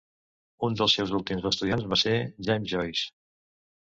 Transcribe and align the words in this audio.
Un 0.67 0.77
dels 0.77 0.95
seus 0.99 1.11
últims 1.19 1.45
estudiants 1.49 1.85
va 1.91 1.99
ser 2.05 2.13
James 2.47 2.73
Joyce. 2.73 3.05